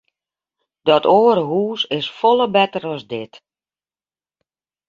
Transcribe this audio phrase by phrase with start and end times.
[0.87, 3.33] Dat oare hús is folle better as dit.